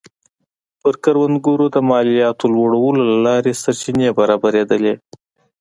پر 0.81 0.93
کروندګرو 1.03 1.65
د 1.75 1.77
مالیاتو 1.89 2.45
لوړولو 2.55 3.01
له 3.11 3.17
لارې 3.25 3.51
سرچینې 3.61 4.09
برابرېدلې 4.19 4.93